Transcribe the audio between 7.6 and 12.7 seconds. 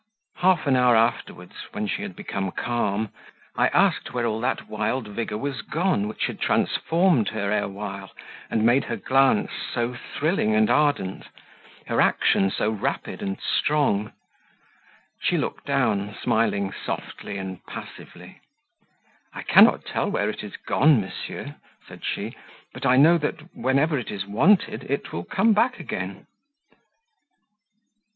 while and made her glance so thrilling and ardent her action